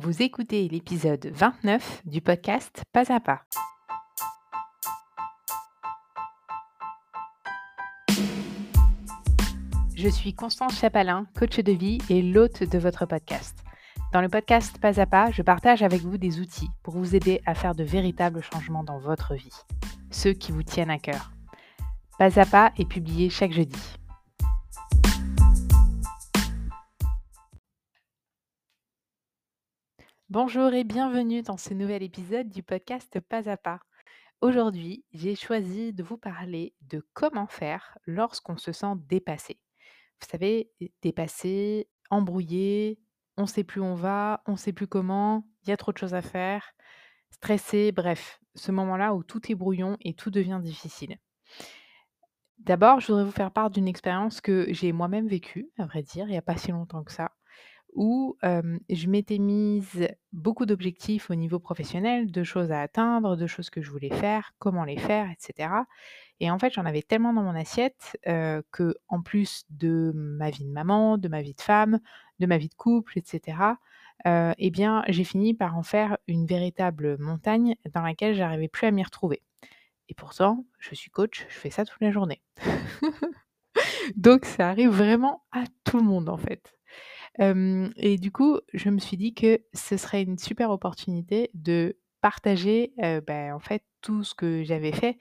Vous 0.00 0.22
écoutez 0.22 0.68
l'épisode 0.68 1.26
29 1.34 2.02
du 2.04 2.20
podcast 2.20 2.84
Pas 2.92 3.12
à 3.12 3.18
pas. 3.18 3.40
Je 9.96 10.08
suis 10.08 10.34
Constance 10.34 10.78
Chapalin, 10.78 11.26
coach 11.36 11.58
de 11.58 11.72
vie 11.72 11.98
et 12.10 12.22
l'hôte 12.22 12.62
de 12.62 12.78
votre 12.78 13.06
podcast. 13.06 13.58
Dans 14.12 14.20
le 14.20 14.28
podcast 14.28 14.78
Pas 14.80 15.00
à 15.00 15.06
pas, 15.06 15.32
je 15.32 15.42
partage 15.42 15.82
avec 15.82 16.02
vous 16.02 16.16
des 16.16 16.38
outils 16.38 16.70
pour 16.84 16.94
vous 16.94 17.16
aider 17.16 17.40
à 17.44 17.56
faire 17.56 17.74
de 17.74 17.82
véritables 17.82 18.40
changements 18.40 18.84
dans 18.84 19.00
votre 19.00 19.34
vie, 19.34 19.64
ceux 20.12 20.32
qui 20.32 20.52
vous 20.52 20.62
tiennent 20.62 20.90
à 20.90 21.00
cœur. 21.00 21.32
Pas 22.20 22.38
à 22.38 22.46
pas 22.46 22.70
est 22.78 22.88
publié 22.88 23.30
chaque 23.30 23.52
jeudi. 23.52 23.98
Bonjour 30.30 30.74
et 30.74 30.84
bienvenue 30.84 31.40
dans 31.40 31.56
ce 31.56 31.72
nouvel 31.72 32.02
épisode 32.02 32.50
du 32.50 32.62
podcast 32.62 33.18
Pas 33.18 33.48
à 33.48 33.56
pas. 33.56 33.80
Aujourd'hui, 34.42 35.02
j'ai 35.10 35.34
choisi 35.34 35.94
de 35.94 36.02
vous 36.02 36.18
parler 36.18 36.74
de 36.82 37.02
comment 37.14 37.46
faire 37.46 37.96
lorsqu'on 38.04 38.58
se 38.58 38.72
sent 38.72 38.92
dépassé. 39.08 39.58
Vous 40.20 40.28
savez, 40.30 40.70
dépassé, 41.00 41.88
embrouillé, 42.10 43.00
on 43.38 43.42
ne 43.42 43.46
sait 43.46 43.64
plus 43.64 43.80
où 43.80 43.84
on 43.84 43.94
va, 43.94 44.42
on 44.44 44.52
ne 44.52 44.56
sait 44.58 44.74
plus 44.74 44.86
comment, 44.86 45.46
il 45.62 45.70
y 45.70 45.72
a 45.72 45.78
trop 45.78 45.92
de 45.92 45.98
choses 45.98 46.12
à 46.12 46.20
faire, 46.20 46.74
stressé, 47.30 47.90
bref, 47.90 48.38
ce 48.54 48.70
moment-là 48.70 49.14
où 49.14 49.24
tout 49.24 49.50
est 49.50 49.54
brouillon 49.54 49.96
et 50.02 50.12
tout 50.12 50.30
devient 50.30 50.60
difficile. 50.62 51.16
D'abord, 52.58 53.00
je 53.00 53.06
voudrais 53.06 53.24
vous 53.24 53.30
faire 53.30 53.50
part 53.50 53.70
d'une 53.70 53.88
expérience 53.88 54.42
que 54.42 54.66
j'ai 54.74 54.92
moi-même 54.92 55.26
vécue, 55.26 55.70
à 55.78 55.86
vrai 55.86 56.02
dire, 56.02 56.26
il 56.26 56.32
n'y 56.32 56.36
a 56.36 56.42
pas 56.42 56.58
si 56.58 56.70
longtemps 56.70 57.02
que 57.02 57.12
ça 57.12 57.30
où 57.94 58.36
je 58.42 59.06
m'étais 59.08 59.38
mise 59.38 60.08
beaucoup 60.32 60.66
d'objectifs 60.66 61.30
au 61.30 61.34
niveau 61.34 61.58
professionnel, 61.58 62.30
de 62.30 62.44
choses 62.44 62.70
à 62.70 62.80
atteindre, 62.80 63.36
de 63.36 63.46
choses 63.46 63.70
que 63.70 63.82
je 63.82 63.90
voulais 63.90 64.10
faire, 64.10 64.52
comment 64.58 64.84
les 64.84 64.98
faire, 64.98 65.30
etc. 65.30 65.70
Et 66.40 66.50
en 66.50 66.58
fait, 66.58 66.72
j'en 66.72 66.84
avais 66.84 67.02
tellement 67.02 67.32
dans 67.32 67.42
mon 67.42 67.54
assiette 67.54 68.16
que, 68.24 68.94
en 69.08 69.22
plus 69.22 69.64
de 69.70 70.12
ma 70.14 70.50
vie 70.50 70.64
de 70.64 70.70
maman, 70.70 71.18
de 71.18 71.28
ma 71.28 71.42
vie 71.42 71.54
de 71.54 71.60
femme, 71.60 71.98
de 72.38 72.46
ma 72.46 72.58
vie 72.58 72.68
de 72.68 72.74
couple, 72.74 73.18
etc., 73.18 73.58
eh 74.26 74.70
bien, 74.70 75.02
j'ai 75.08 75.24
fini 75.24 75.54
par 75.54 75.76
en 75.76 75.82
faire 75.82 76.18
une 76.26 76.46
véritable 76.46 77.18
montagne 77.18 77.74
dans 77.92 78.02
laquelle 78.02 78.34
j'arrivais 78.34 78.68
plus 78.68 78.86
à 78.86 78.90
m'y 78.90 79.02
retrouver. 79.02 79.42
Et 80.08 80.14
pourtant, 80.14 80.64
je 80.78 80.94
suis 80.94 81.10
coach, 81.10 81.46
je 81.48 81.54
fais 81.54 81.70
ça 81.70 81.84
toute 81.84 82.00
la 82.00 82.10
journée. 82.10 82.42
Donc, 84.16 84.46
ça 84.46 84.70
arrive 84.70 84.90
vraiment 84.90 85.42
à 85.52 85.64
tout 85.84 85.98
le 85.98 86.04
monde, 86.04 86.28
en 86.28 86.38
fait 86.38 86.77
et 87.38 88.16
du 88.18 88.32
coup, 88.32 88.58
je 88.74 88.90
me 88.90 88.98
suis 88.98 89.16
dit 89.16 89.34
que 89.34 89.60
ce 89.72 89.96
serait 89.96 90.22
une 90.22 90.38
super 90.38 90.70
opportunité 90.70 91.50
de 91.54 91.96
partager, 92.20 92.92
bah, 93.26 93.54
en 93.54 93.60
fait, 93.60 93.84
tout 94.00 94.24
ce 94.24 94.34
que 94.34 94.64
j'avais 94.64 94.92
fait, 94.92 95.18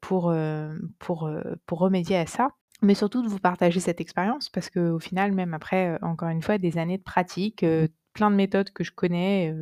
pour, 0.00 0.34
pour, 0.98 1.30
pour 1.66 1.78
remédier 1.78 2.16
à 2.16 2.26
ça. 2.26 2.50
Mais 2.82 2.94
surtout 2.94 3.22
de 3.22 3.28
vous 3.28 3.38
partager 3.38 3.78
cette 3.78 4.00
expérience 4.00 4.48
parce 4.48 4.68
qu'au 4.68 4.98
final, 4.98 5.32
même 5.32 5.54
après, 5.54 5.98
encore 6.02 6.28
une 6.28 6.42
fois, 6.42 6.58
des 6.58 6.78
années 6.78 6.98
de 6.98 7.02
pratique, 7.02 7.64
plein 8.12 8.30
de 8.30 8.36
méthodes 8.36 8.70
que 8.70 8.84
je 8.84 8.92
connais, 8.92 9.54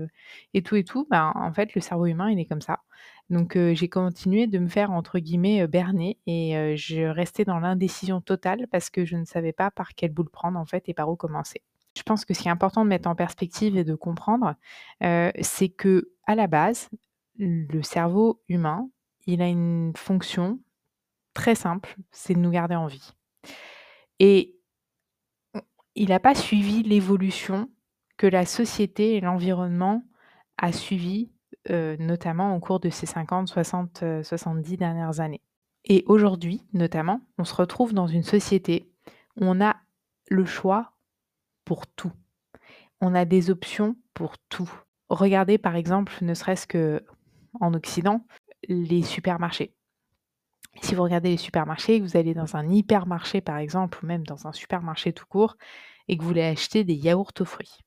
et 0.54 0.62
tout 0.62 0.76
et 0.76 0.84
tout, 0.84 1.06
ben, 1.10 1.32
en 1.34 1.52
fait, 1.52 1.74
le 1.74 1.80
cerveau 1.80 2.06
humain, 2.06 2.30
il 2.30 2.38
est 2.38 2.46
comme 2.46 2.60
ça. 2.60 2.80
Donc, 3.28 3.56
j'ai 3.56 3.88
continué 3.88 4.46
de 4.46 4.58
me 4.58 4.68
faire, 4.68 4.90
entre 4.90 5.18
guillemets, 5.18 5.66
«berner» 5.66 6.18
et 6.26 6.76
je 6.76 7.02
restais 7.02 7.44
dans 7.44 7.58
l'indécision 7.58 8.20
totale 8.20 8.66
parce 8.70 8.90
que 8.90 9.04
je 9.04 9.16
ne 9.16 9.24
savais 9.24 9.52
pas 9.52 9.70
par 9.70 9.94
quelle 9.94 10.12
boule 10.12 10.30
prendre, 10.30 10.58
en 10.58 10.66
fait, 10.66 10.88
et 10.88 10.94
par 10.94 11.08
où 11.08 11.16
commencer. 11.16 11.62
Je 11.96 12.02
pense 12.02 12.24
que 12.24 12.34
ce 12.34 12.40
qui 12.40 12.48
est 12.48 12.52
important 12.52 12.84
de 12.84 12.88
mettre 12.88 13.08
en 13.08 13.14
perspective 13.14 13.76
et 13.76 13.84
de 13.84 13.94
comprendre, 13.94 14.54
c'est 15.40 15.68
que 15.68 16.10
à 16.26 16.34
la 16.34 16.46
base, 16.46 16.88
le 17.36 17.82
cerveau 17.82 18.42
humain, 18.48 18.88
il 19.26 19.42
a 19.42 19.48
une 19.48 19.92
fonction 19.96 20.60
très 21.34 21.54
simple, 21.54 21.96
c'est 22.10 22.34
de 22.34 22.40
nous 22.40 22.50
garder 22.50 22.74
en 22.74 22.86
vie. 22.86 23.12
Et 24.18 24.56
il 25.94 26.08
n'a 26.08 26.20
pas 26.20 26.34
suivi 26.34 26.82
l'évolution 26.82 27.70
que 28.20 28.26
la 28.26 28.44
société 28.44 29.16
et 29.16 29.22
l'environnement 29.22 30.04
a 30.58 30.72
suivi, 30.72 31.30
notamment 31.70 32.54
au 32.54 32.60
cours 32.60 32.78
de 32.78 32.90
ces 32.90 33.06
50, 33.06 33.48
60, 33.48 34.04
70 34.22 34.76
dernières 34.76 35.20
années. 35.20 35.40
Et 35.86 36.04
aujourd'hui, 36.06 36.62
notamment, 36.74 37.22
on 37.38 37.44
se 37.44 37.54
retrouve 37.54 37.94
dans 37.94 38.06
une 38.06 38.22
société 38.22 38.92
où 39.40 39.46
on 39.46 39.62
a 39.62 39.76
le 40.28 40.44
choix 40.44 40.92
pour 41.64 41.86
tout. 41.86 42.12
On 43.00 43.14
a 43.14 43.24
des 43.24 43.48
options 43.48 43.96
pour 44.12 44.36
tout. 44.50 44.70
Regardez 45.08 45.56
par 45.56 45.74
exemple, 45.74 46.12
ne 46.20 46.34
serait-ce 46.34 46.66
que 46.66 47.02
en 47.58 47.72
Occident, 47.72 48.26
les 48.68 49.02
supermarchés. 49.02 49.72
Si 50.82 50.94
vous 50.94 51.04
regardez 51.04 51.30
les 51.30 51.36
supermarchés, 51.38 52.00
vous 52.00 52.18
allez 52.18 52.34
dans 52.34 52.54
un 52.54 52.68
hypermarché 52.68 53.40
par 53.40 53.56
exemple, 53.56 54.00
ou 54.02 54.06
même 54.06 54.26
dans 54.26 54.46
un 54.46 54.52
supermarché 54.52 55.14
tout 55.14 55.26
court, 55.26 55.56
et 56.06 56.18
que 56.18 56.22
vous 56.22 56.28
voulez 56.28 56.42
acheter 56.42 56.84
des 56.84 56.92
yaourts 56.92 57.32
aux 57.40 57.46
fruits. 57.46 57.78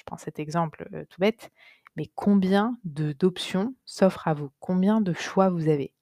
Je 0.00 0.04
prends 0.06 0.16
cet 0.16 0.38
exemple 0.38 0.88
tout 1.10 1.20
bête, 1.20 1.50
mais 1.94 2.10
combien 2.14 2.78
d'options 2.84 3.74
s'offrent 3.84 4.28
à 4.28 4.32
vous? 4.32 4.50
Combien 4.58 5.02
de 5.02 5.12
choix 5.12 5.50
vous 5.50 5.68
avez? 5.68 5.92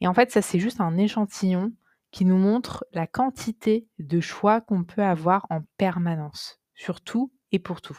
Et 0.00 0.08
en 0.08 0.14
fait, 0.14 0.30
ça 0.30 0.40
c'est 0.40 0.58
juste 0.58 0.80
un 0.80 0.96
échantillon 0.96 1.70
qui 2.12 2.24
nous 2.24 2.38
montre 2.38 2.86
la 2.94 3.06
quantité 3.06 3.86
de 3.98 4.20
choix 4.20 4.62
qu'on 4.62 4.84
peut 4.84 5.02
avoir 5.02 5.46
en 5.50 5.60
permanence 5.76 6.62
sur 6.74 7.02
tout 7.02 7.30
et 7.50 7.58
pour 7.58 7.82
tout. 7.82 7.98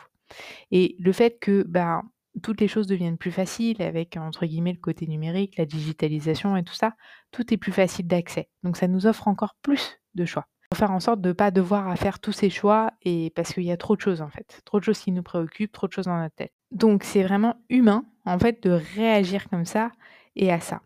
Et 0.72 0.96
le 0.98 1.12
fait 1.12 1.38
que 1.38 1.62
ben, 1.68 2.02
toutes 2.42 2.60
les 2.60 2.68
choses 2.68 2.88
deviennent 2.88 3.20
plus 3.20 3.32
faciles 3.32 3.80
avec, 3.84 4.18
entre 4.18 4.48
guillemets, 4.48 4.74
le 4.74 4.80
côté 4.80 5.06
numérique, 5.06 5.58
la 5.58 5.68
digitalisation 5.68 6.58
et 6.58 6.64
tout 6.64 6.74
ça, 6.74 6.96
tout 7.32 7.54
est 7.54 7.58
plus 7.58 7.72
facile 7.72 8.08
d'accès. 8.08 8.50
Donc 8.64 8.76
ça 8.76 8.88
nous 8.88 9.06
offre 9.06 9.28
encore 9.28 9.56
plus 9.62 10.00
de 10.16 10.26
choix. 10.26 10.48
Faire 10.74 10.92
en 10.92 11.00
sorte 11.00 11.22
de 11.22 11.30
ne 11.30 11.34
pas 11.34 11.52
devoir 11.52 11.88
à 11.88 11.96
faire 11.96 12.20
tous 12.20 12.32
ces 12.32 12.50
choix 12.50 12.92
et 13.04 13.32
parce 13.36 13.54
qu'il 13.54 13.64
y 13.64 13.72
a 13.72 13.78
trop 13.78 13.96
de 13.96 14.02
choses 14.02 14.22
en 14.22 14.30
fait, 14.30 14.62
trop 14.66 14.80
de 14.80 14.84
choses 14.84 15.00
qui 15.00 15.12
nous 15.12 15.24
préoccupent, 15.24 15.72
trop 15.72 15.88
de 15.88 15.94
choses 15.94 16.06
dans 16.06 16.18
notre 16.18 16.36
tête. 16.36 16.54
Donc 16.72 17.04
c'est 17.04 17.24
vraiment 17.24 17.56
humain 17.70 18.06
en 18.26 18.40
fait 18.40 18.64
de 18.64 18.72
réagir 18.72 19.50
comme 19.50 19.66
ça 19.66 19.92
et 20.36 20.52
à 20.52 20.60
ça. 20.60 20.82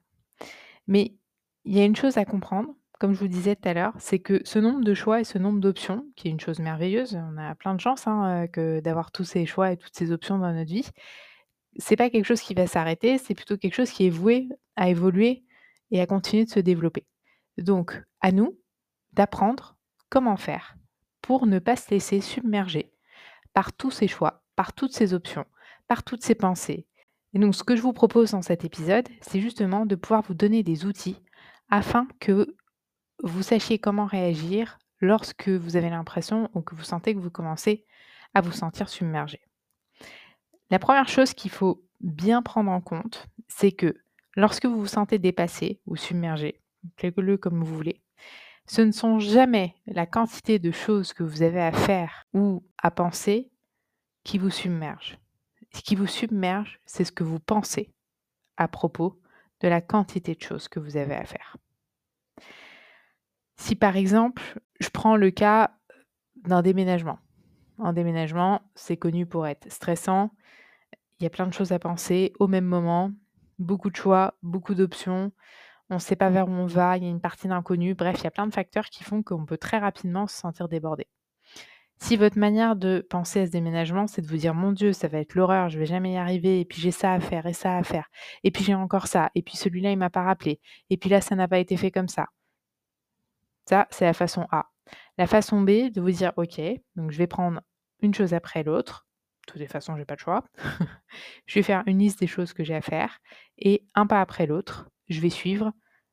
Mais 0.88 1.14
il 1.66 1.75
y 1.75 1.80
a 1.80 1.86
une 1.86 1.96
chose 1.96 2.18
à 2.18 2.25
comprendre, 2.25 2.74
comme 3.00 3.14
je 3.14 3.20
vous 3.20 3.28
disais 3.28 3.56
tout 3.56 3.68
à 3.68 3.74
l'heure, 3.74 3.94
c'est 4.00 4.20
que 4.20 4.42
ce 4.44 4.59
nombre 4.59 4.84
de 4.84 4.94
choix 4.94 5.20
et 5.22 5.24
ce 5.24 5.38
nombre 5.38 5.59
d'options, 5.59 6.06
qui 6.16 6.28
est 6.28 6.31
une 6.31 6.40
chose 6.40 6.59
merveilleuse, 6.59 7.16
on 7.16 7.38
a 7.38 7.54
plein 7.56 7.75
de 7.75 7.81
chance 7.81 8.08
hein, 8.08 8.44
euh, 8.44 8.48
que 8.48 8.80
d'avoir 8.80 9.12
tous 9.12 9.24
ces 9.24 9.46
choix 9.46 9.72
et 9.72 9.78
toutes 9.78 9.96
ces 9.96 10.12
options 10.12 10.40
dans 10.40 10.52
notre 10.52 10.72
vie. 10.72 10.90
C'est 11.78 11.96
pas 11.96 12.09
quelque 12.09 12.25
chose 12.25 12.42
qui 12.42 12.54
va 12.54 12.68
s'arrêter, 12.68 13.18
c'est 13.18 13.36
plutôt 13.36 13.58
quelque 13.58 13.75
chose 13.75 13.92
qui 13.92 14.08
est 14.08 14.09
voué 14.12 14.50
à 14.75 14.90
évoluer 14.90 15.44
et 15.92 16.02
à 16.02 16.06
continuer 16.06 16.46
de 16.46 16.50
se 16.50 16.59
développer. 16.59 17.06
Donc, 17.58 18.02
à 18.22 18.31
nous 18.31 18.58
d'apprendre 19.14 19.77
comment 20.09 20.38
faire 20.38 20.75
pour 21.22 21.45
ne 21.45 21.59
pas 21.59 21.75
se 21.75 21.90
laisser 21.91 22.22
submerger 22.22 22.91
par 23.53 23.73
tous 23.73 23.91
ces 23.91 24.07
choix, 24.07 24.44
par 24.56 24.73
toutes 24.73 24.94
ces 24.94 25.13
options, 25.13 25.45
par 25.88 26.03
toutes 26.03 26.23
ces 26.23 26.35
pensées? 26.35 26.88
Et 27.34 27.40
donc, 27.40 27.56
ce 27.56 27.63
que 27.63 27.75
je 27.75 27.81
vous 27.81 27.94
propose 27.94 28.31
dans 28.31 28.41
cet 28.41 28.63
épisode, 28.66 29.07
c'est 29.22 29.41
justement 29.41 29.85
de 29.85 29.95
pouvoir 29.95 30.22
vous 30.22 30.34
donner 30.34 30.63
des 30.63 30.85
outils 30.85 31.22
afin 31.69 32.07
que 32.19 32.56
vous 33.23 33.44
sachiez 33.44 33.79
comment 33.79 34.06
réagir 34.06 34.79
lorsque 35.00 35.50
vous 35.50 35.75
avez 35.75 35.90
l'impression 35.90 36.50
ou 36.53 36.62
que 36.62 36.75
vous 36.75 36.84
sentez 36.84 37.13
que 37.13 37.19
vous 37.19 37.29
commencez 37.29 37.85
à 38.34 38.41
vous 38.41 38.51
sentir 38.51 38.89
submergé. 38.89 39.41
La 40.69 40.79
première 40.79 41.07
chose 41.07 41.34
qu'il 41.34 41.51
faut 41.51 41.84
bien 42.01 42.41
prendre 42.41 42.72
en 42.72 42.81
compte, 42.81 43.28
c'est 43.47 43.72
que 43.72 43.95
lorsque 44.35 44.66
vous 44.66 44.79
vous 44.79 44.88
sentez 44.88 45.19
dépassé 45.19 45.81
ou 45.85 45.95
submergé, 45.95 46.62
quelque-le 46.95 47.38
comme 47.38 47.63
vous 47.63 47.75
voulez, 47.75 48.01
ce 48.68 48.82
ne 48.82 48.92
sont 48.92 49.20
jamais 49.20 49.76
la 49.88 50.06
quantité 50.06 50.60
de 50.60 50.72
choses 50.72 51.14
que 51.14 51.24
vous 51.24 51.42
avez 51.42 51.62
à 51.62 51.72
faire 51.72 52.28
ou 52.34 52.64
à 52.78 52.92
penser 52.92 53.50
qui 54.24 54.38
vous 54.38 54.50
submerge. 54.50 55.18
Ce 55.74 55.82
qui 55.82 55.96
vous 55.96 56.08
submerge, 56.08 56.80
c'est 56.86 57.06
ce 57.06 57.12
que 57.12 57.24
vous 57.24 57.40
pensez 57.40 57.94
à 58.58 58.68
propos 58.68 59.19
de 59.62 59.68
la 59.68 59.81
quantité 59.81 60.36
de 60.36 60.42
choses 60.42 60.68
que 60.68 60.80
vous 60.80 60.98
avez 60.98 61.16
à 61.16 61.24
faire. 61.24 61.58
Si 63.56 63.75
par 63.75 63.96
exemple, 63.96 64.60
je 64.80 64.90
prends 64.90 65.16
le 65.16 65.31
cas 65.31 65.72
d'un 66.36 66.62
déménagement. 66.62 67.20
Un 67.80 67.94
déménagement, 67.94 68.62
c'est 68.75 68.98
connu 68.98 69.25
pour 69.25 69.48
être 69.48 69.72
stressant. 69.72 70.31
Il 71.20 71.24
y 71.24 71.28
a 71.28 71.30
plein 71.30 71.48
de 71.48 71.54
choses 71.54 71.72
à 71.72 71.80
penser 71.80 72.34
au 72.40 72.48
même 72.48 72.66
moment, 72.66 73.12
beaucoup 73.60 73.90
de 73.90 73.96
choix, 73.96 74.36
beaucoup 74.44 74.75
d'options. 74.75 75.31
On 75.89 75.95
ne 75.95 76.00
sait 76.00 76.16
pas 76.16 76.30
vers 76.30 76.48
où 76.48 76.51
on 76.51 76.66
va, 76.66 76.98
il 76.98 77.04
y 77.04 77.07
a 77.07 77.10
une 77.10 77.22
partie 77.22 77.48
d'inconnu. 77.48 77.94
Bref, 77.94 78.19
il 78.19 78.24
y 78.25 78.28
a 78.28 78.31
plein 78.31 78.48
de 78.48 78.54
facteurs 78.54 78.89
qui 78.89 79.04
font 79.04 79.24
qu'on 79.24 79.45
peut 79.45 79.57
très 79.57 79.78
rapidement 79.78 80.28
se 80.28 80.38
sentir 80.38 80.68
débordé. 80.68 81.07
Si 82.00 82.16
votre 82.16 82.38
manière 82.38 82.75
de 82.75 83.06
penser 83.10 83.42
à 83.42 83.45
ce 83.48 83.51
déménagement, 83.51 84.06
c'est 84.06 84.22
de 84.22 84.28
vous 84.28 84.38
dire 84.38 84.54
mon 84.54 84.72
Dieu, 84.72 84.94
ça 84.94 85.07
va 85.07 85.18
être 85.19 85.34
l'horreur, 85.34 85.69
je 85.69 85.80
vais 85.80 85.86
jamais 85.86 86.13
y 86.13 86.18
arriver, 86.18 86.60
et 86.60 86.66
puis 86.66 86.80
j'ai 86.80 86.92
ça 86.92 87.13
à 87.13 87.19
faire, 87.19 87.48
et 87.48 87.54
ça 87.54 87.75
à 87.75 87.84
faire, 87.84 88.07
et 88.44 88.51
puis 88.51 88.63
j'ai 88.63 88.75
encore 88.75 89.07
ça, 89.07 89.31
et 89.34 89.42
puis 89.42 89.57
celui-là 89.57 89.92
il 89.92 89.98
m'a 89.98 90.12
pas 90.12 90.22
rappelé, 90.22 90.60
et 90.92 90.98
puis 90.98 91.10
là 91.10 91.22
ça 91.22 91.36
n'a 91.36 91.48
pas 91.48 91.57
été 91.57 91.75
fait 91.75 91.89
comme 91.89 92.07
ça. 92.07 92.28
Ça, 93.66 93.88
c'est 93.89 94.06
la 94.06 94.13
façon 94.13 94.48
A. 94.51 94.68
La 95.18 95.25
façon 95.25 95.62
B, 95.62 95.92
de 95.92 96.00
vous 96.00 96.12
dire, 96.12 96.34
OK, 96.38 96.62
donc 96.95 97.12
je 97.12 97.18
vais 97.18 97.28
prendre 97.28 97.62
une 98.01 98.13
chose 98.13 98.34
après 98.34 98.63
l'autre, 98.63 99.07
de 99.48 99.60
toute 99.60 99.72
façon, 99.72 99.98
j'ai 99.98 100.06
pas 100.06 100.16
le 100.16 100.19
choix. 100.19 100.44
Je 101.45 101.56
vais 101.56 101.63
faire 101.63 101.84
une 101.86 102.00
liste 102.00 102.19
des 102.19 102.28
choses 102.28 102.51
que 102.54 102.63
j'ai 102.66 102.75
à 102.75 102.81
faire 102.81 103.19
et 103.57 103.86
un 103.95 104.06
pas 104.06 104.19
après 104.19 104.45
l'autre, 104.45 104.89
je 105.09 105.21
vais 105.21 105.30
suivre 105.30 105.71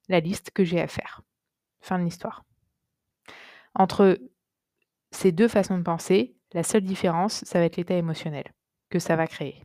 la 0.09 0.21
liste 0.21 0.51
que 0.51 0.65
j'ai 0.65 0.81
à 0.81 0.87
faire. 0.87 1.23
Fin 1.81 1.99
de 1.99 2.05
l'histoire. 2.05 2.45
Entre 3.75 4.19
ces 5.11 5.33
deux 5.33 5.49
façons 5.49 5.79
de 5.79 5.83
penser, 5.83 6.37
la 6.53 6.63
seule 6.63 6.83
différence, 6.83 7.45
ça 7.45 7.59
va 7.59 7.65
être 7.65 7.77
l'état 7.77 7.95
émotionnel 7.95 8.45
que 8.91 8.99
ça 8.99 9.17
va 9.17 9.27
créer. 9.27 9.63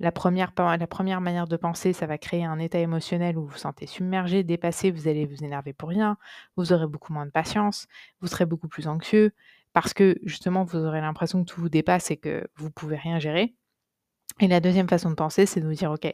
La 0.00 0.10
première, 0.10 0.52
la 0.56 0.86
première 0.86 1.20
manière 1.20 1.46
de 1.46 1.56
penser, 1.56 1.92
ça 1.92 2.06
va 2.06 2.18
créer 2.18 2.44
un 2.44 2.58
état 2.58 2.78
émotionnel 2.78 3.38
où 3.38 3.42
vous 3.42 3.52
vous 3.52 3.58
sentez 3.58 3.86
submergé, 3.86 4.42
dépassé, 4.42 4.90
vous 4.90 5.06
allez 5.06 5.24
vous 5.24 5.44
énerver 5.44 5.72
pour 5.72 5.88
rien, 5.88 6.16
vous 6.56 6.72
aurez 6.72 6.86
beaucoup 6.86 7.12
moins 7.12 7.26
de 7.26 7.30
patience, 7.30 7.86
vous 8.20 8.26
serez 8.26 8.44
beaucoup 8.44 8.66
plus 8.66 8.88
anxieux, 8.88 9.32
parce 9.72 9.94
que 9.94 10.18
justement, 10.24 10.64
vous 10.64 10.84
aurez 10.84 11.00
l'impression 11.00 11.44
que 11.44 11.50
tout 11.50 11.60
vous 11.60 11.68
dépasse 11.68 12.10
et 12.10 12.16
que 12.16 12.46
vous 12.56 12.66
ne 12.66 12.72
pouvez 12.72 12.96
rien 12.96 13.18
gérer. 13.20 13.54
Et 14.40 14.48
la 14.48 14.60
deuxième 14.60 14.88
façon 14.88 15.10
de 15.10 15.14
penser, 15.14 15.46
c'est 15.46 15.60
de 15.60 15.66
vous 15.66 15.74
dire, 15.74 15.92
OK, 15.92 16.12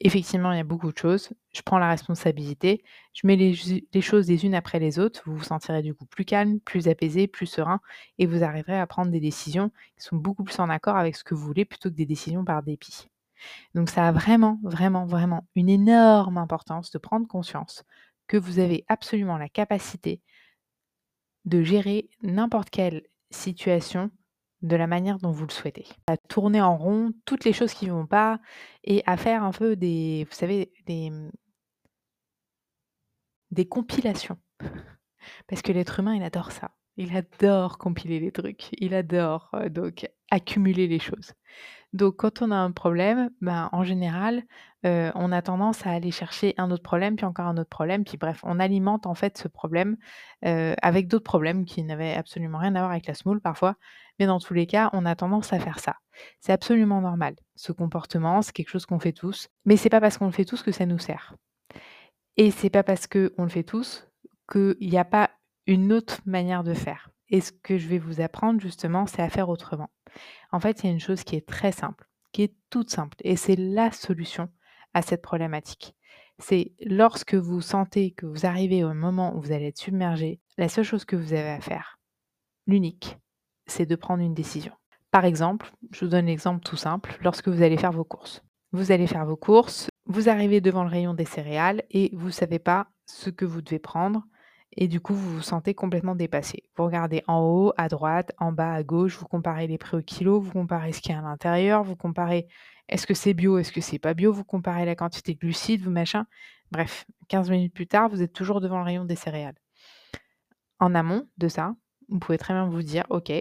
effectivement, 0.00 0.52
il 0.52 0.58
y 0.58 0.60
a 0.60 0.64
beaucoup 0.64 0.92
de 0.92 0.98
choses, 0.98 1.30
je 1.52 1.62
prends 1.62 1.78
la 1.78 1.88
responsabilité, 1.88 2.84
je 3.14 3.26
mets 3.26 3.36
les, 3.36 3.54
choses 4.00 4.28
les 4.28 4.44
unes 4.44 4.54
après 4.54 4.78
les 4.78 4.98
autres, 4.98 5.22
vous 5.26 5.36
vous 5.36 5.44
sentirez 5.44 5.82
du 5.82 5.94
coup 5.94 6.06
plus 6.06 6.24
calme, 6.24 6.60
plus 6.60 6.88
apaisé, 6.88 7.26
plus 7.26 7.46
serein, 7.46 7.80
et 8.18 8.26
vous 8.26 8.44
arriverez 8.44 8.78
à 8.78 8.86
prendre 8.86 9.10
des 9.10 9.20
décisions 9.20 9.70
qui 9.96 10.04
sont 10.04 10.16
beaucoup 10.16 10.44
plus 10.44 10.58
en 10.60 10.68
accord 10.68 10.96
avec 10.96 11.16
ce 11.16 11.24
que 11.24 11.34
vous 11.34 11.44
voulez 11.44 11.64
plutôt 11.64 11.90
que 11.90 11.96
des 11.96 12.06
décisions 12.06 12.44
par 12.44 12.62
dépit. 12.62 13.08
Donc 13.74 13.88
ça 13.88 14.08
a 14.08 14.12
vraiment, 14.12 14.58
vraiment, 14.62 15.06
vraiment 15.06 15.46
une 15.54 15.68
énorme 15.68 16.38
importance 16.38 16.90
de 16.90 16.98
prendre 16.98 17.26
conscience 17.26 17.84
que 18.26 18.36
vous 18.36 18.58
avez 18.58 18.84
absolument 18.88 19.38
la 19.38 19.48
capacité 19.48 20.20
de 21.44 21.62
gérer 21.62 22.10
n'importe 22.22 22.70
quelle 22.70 23.04
situation 23.30 24.10
de 24.62 24.76
la 24.76 24.86
manière 24.86 25.18
dont 25.18 25.30
vous 25.30 25.46
le 25.46 25.52
souhaitez. 25.52 25.86
À 26.06 26.16
tourner 26.16 26.60
en 26.60 26.76
rond 26.76 27.12
toutes 27.24 27.44
les 27.44 27.52
choses 27.52 27.74
qui 27.74 27.86
ne 27.86 27.92
vont 27.92 28.06
pas 28.06 28.40
et 28.84 29.02
à 29.06 29.16
faire 29.16 29.44
un 29.44 29.52
peu 29.52 29.76
des, 29.76 30.26
vous 30.28 30.34
savez, 30.34 30.72
des, 30.86 31.10
mmh 31.10 31.30
compilations. 33.68 34.38
Parce 35.48 35.62
que 35.62 35.72
l'être 35.72 35.98
humain, 36.00 36.14
il 36.14 36.22
adore 36.22 36.52
ça. 36.52 36.70
Il 36.96 37.16
adore 37.16 37.78
compiler 37.78 38.20
les 38.20 38.32
trucs. 38.32 38.68
Il 38.78 38.94
adore 38.94 39.50
donc 39.70 40.08
accumuler 40.30 40.86
les 40.86 40.98
choses. 40.98 41.32
Donc 41.92 42.16
quand 42.16 42.42
on 42.42 42.50
a 42.50 42.56
un 42.56 42.70
problème, 42.70 43.30
ben, 43.40 43.70
en 43.72 43.82
général, 43.82 44.42
on 44.84 45.32
a 45.32 45.42
tendance 45.42 45.86
à 45.86 45.90
aller 45.90 46.10
chercher 46.10 46.54
un 46.56 46.70
autre 46.70 46.82
problème, 46.82 47.16
puis 47.16 47.26
encore 47.26 47.46
un 47.46 47.56
autre 47.56 47.68
problème, 47.68 48.04
puis 48.04 48.16
bref, 48.16 48.40
on 48.44 48.60
alimente 48.60 49.06
en 49.06 49.14
fait 49.14 49.38
ce 49.38 49.48
problème 49.48 49.96
avec 50.42 51.08
d'autres 51.08 51.24
problèmes 51.24 51.64
qui 51.64 51.82
n'avaient 51.82 52.14
absolument 52.14 52.58
rien 52.58 52.74
à 52.74 52.80
voir 52.80 52.90
avec 52.90 53.06
la 53.06 53.14
smoule 53.14 53.40
parfois. 53.40 53.76
Mais 54.18 54.26
dans 54.26 54.38
tous 54.38 54.54
les 54.54 54.66
cas, 54.66 54.90
on 54.92 55.06
a 55.06 55.14
tendance 55.16 55.52
à 55.52 55.60
faire 55.60 55.78
ça. 55.78 55.96
C'est 56.40 56.52
absolument 56.52 57.00
normal. 57.00 57.36
Ce 57.54 57.72
comportement, 57.72 58.42
c'est 58.42 58.52
quelque 58.52 58.70
chose 58.70 58.84
qu'on 58.84 58.98
fait 58.98 59.12
tous, 59.12 59.48
mais 59.64 59.76
c'est 59.76 59.90
pas 59.90 60.00
parce 60.00 60.18
qu'on 60.18 60.26
le 60.26 60.32
fait 60.32 60.44
tous 60.44 60.62
que 60.62 60.72
ça 60.72 60.86
nous 60.86 60.98
sert. 60.98 61.36
Et 62.36 62.50
c'est 62.50 62.70
pas 62.70 62.82
parce 62.82 63.06
qu'on 63.06 63.42
le 63.42 63.48
fait 63.48 63.62
tous 63.64 64.08
qu'il 64.50 64.76
n'y 64.80 64.98
a 64.98 65.04
pas 65.04 65.30
une 65.66 65.92
autre 65.92 66.20
manière 66.26 66.64
de 66.64 66.74
faire. 66.74 67.10
Et 67.30 67.40
ce 67.40 67.52
que 67.52 67.76
je 67.78 67.88
vais 67.88 67.98
vous 67.98 68.20
apprendre 68.20 68.60
justement, 68.60 69.06
c'est 69.06 69.22
à 69.22 69.28
faire 69.28 69.48
autrement. 69.48 69.90
En 70.52 70.60
fait, 70.60 70.82
il 70.82 70.86
y 70.86 70.88
a 70.88 70.92
une 70.92 71.00
chose 71.00 71.24
qui 71.24 71.36
est 71.36 71.46
très 71.46 71.72
simple, 71.72 72.08
qui 72.32 72.42
est 72.42 72.54
toute 72.70 72.90
simple, 72.90 73.16
et 73.22 73.36
c'est 73.36 73.56
la 73.56 73.90
solution 73.90 74.48
à 74.94 75.02
cette 75.02 75.22
problématique. 75.22 75.94
C'est 76.38 76.72
lorsque 76.80 77.34
vous 77.34 77.60
sentez 77.60 78.12
que 78.12 78.26
vous 78.26 78.46
arrivez 78.46 78.84
au 78.84 78.94
moment 78.94 79.34
où 79.36 79.40
vous 79.40 79.52
allez 79.52 79.66
être 79.66 79.78
submergé, 79.78 80.40
la 80.56 80.68
seule 80.68 80.84
chose 80.84 81.04
que 81.04 81.16
vous 81.16 81.32
avez 81.32 81.50
à 81.50 81.60
faire, 81.60 81.98
l'unique, 82.66 83.18
c'est 83.66 83.86
de 83.86 83.96
prendre 83.96 84.22
une 84.22 84.34
décision. 84.34 84.72
Par 85.10 85.24
exemple, 85.24 85.72
je 85.90 86.04
vous 86.04 86.10
donne 86.10 86.26
l'exemple 86.26 86.62
tout 86.62 86.76
simple, 86.76 87.18
lorsque 87.22 87.48
vous 87.48 87.62
allez 87.62 87.76
faire 87.76 87.92
vos 87.92 88.04
courses. 88.04 88.44
Vous 88.72 88.92
allez 88.92 89.06
faire 89.06 89.24
vos 89.24 89.36
courses, 89.36 89.88
vous 90.06 90.28
arrivez 90.28 90.60
devant 90.60 90.84
le 90.84 90.90
rayon 90.90 91.14
des 91.14 91.24
céréales 91.24 91.82
et 91.90 92.10
vous 92.14 92.26
ne 92.26 92.32
savez 92.32 92.58
pas 92.58 92.88
ce 93.06 93.30
que 93.30 93.44
vous 93.44 93.62
devez 93.62 93.78
prendre 93.78 94.24
et 94.72 94.88
du 94.88 95.00
coup, 95.00 95.14
vous 95.14 95.36
vous 95.36 95.42
sentez 95.42 95.74
complètement 95.74 96.14
dépassé. 96.14 96.64
Vous 96.76 96.84
regardez 96.84 97.22
en 97.26 97.40
haut, 97.40 97.72
à 97.76 97.88
droite, 97.88 98.32
en 98.38 98.52
bas, 98.52 98.72
à 98.72 98.82
gauche, 98.82 99.16
vous 99.18 99.26
comparez 99.26 99.66
les 99.66 99.78
prix 99.78 99.96
au 99.96 100.02
kilo, 100.02 100.40
vous 100.40 100.52
comparez 100.52 100.92
ce 100.92 101.00
qu'il 101.00 101.12
y 101.12 101.14
a 101.14 101.18
à 101.18 101.22
l'intérieur, 101.22 101.82
vous 101.82 101.96
comparez 101.96 102.48
est-ce 102.88 103.06
que 103.06 103.14
c'est 103.14 103.34
bio, 103.34 103.58
est-ce 103.58 103.72
que 103.72 103.80
c'est 103.80 103.98
pas 103.98 104.14
bio, 104.14 104.32
vous 104.32 104.44
comparez 104.44 104.86
la 104.86 104.94
quantité 104.94 105.34
de 105.34 105.38
glucides, 105.38 105.82
vous 105.82 105.90
machin. 105.90 106.26
Bref, 106.70 107.06
15 107.28 107.50
minutes 107.50 107.74
plus 107.74 107.86
tard, 107.86 108.08
vous 108.08 108.22
êtes 108.22 108.32
toujours 108.32 108.60
devant 108.60 108.78
le 108.78 108.84
rayon 108.84 109.04
des 109.04 109.16
céréales. 109.16 109.56
En 110.78 110.94
amont 110.94 111.28
de 111.38 111.48
ça, 111.48 111.74
vous 112.08 112.18
pouvez 112.18 112.38
très 112.38 112.54
bien 112.54 112.66
vous 112.66 112.82
dire, 112.82 113.04
OK, 113.10 113.32